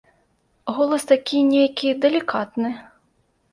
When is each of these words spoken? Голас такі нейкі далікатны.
Голас 0.77 1.05
такі 1.11 1.43
нейкі 1.51 1.93
далікатны. 2.07 2.75